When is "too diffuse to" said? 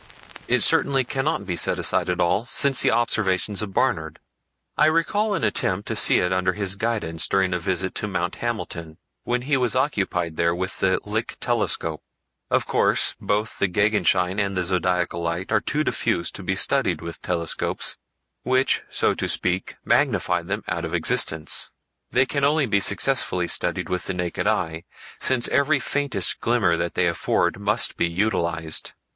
15.61-16.41